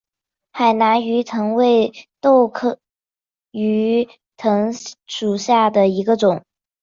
[0.51, 2.79] 海南鱼藤为豆科
[3.51, 4.73] 鱼藤
[5.05, 6.43] 属下的一个种。